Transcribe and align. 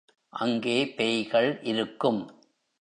அங்கே 0.33 0.87
பேய்கள் 0.87 1.59
இருக்கும். 1.63 2.21